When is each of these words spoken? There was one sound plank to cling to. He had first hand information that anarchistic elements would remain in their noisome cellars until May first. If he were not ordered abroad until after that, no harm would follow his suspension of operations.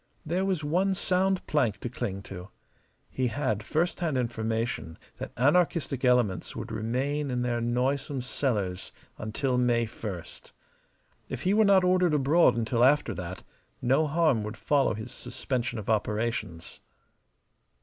There 0.25 0.45
was 0.45 0.63
one 0.63 0.95
sound 0.95 1.45
plank 1.45 1.77
to 1.81 1.87
cling 1.87 2.23
to. 2.23 2.49
He 3.11 3.27
had 3.27 3.61
first 3.61 3.99
hand 3.99 4.17
information 4.17 4.97
that 5.19 5.31
anarchistic 5.37 6.03
elements 6.03 6.55
would 6.55 6.71
remain 6.71 7.29
in 7.29 7.43
their 7.43 7.61
noisome 7.61 8.21
cellars 8.21 8.91
until 9.19 9.59
May 9.59 9.85
first. 9.85 10.53
If 11.29 11.43
he 11.43 11.53
were 11.53 11.63
not 11.65 11.83
ordered 11.83 12.15
abroad 12.15 12.57
until 12.57 12.83
after 12.83 13.13
that, 13.13 13.43
no 13.79 14.07
harm 14.07 14.41
would 14.43 14.57
follow 14.57 14.95
his 14.95 15.11
suspension 15.11 15.77
of 15.77 15.87
operations. 15.87 16.79